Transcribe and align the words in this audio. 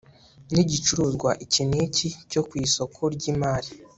n 0.53 0.55
igicuruzwa 0.63 1.29
iki 1.45 1.61
n 1.69 1.71
iki 1.85 2.07
cyo 2.31 2.41
ku 2.47 2.53
isoko 2.65 3.01
ry 3.15 3.23
imari 3.33 3.69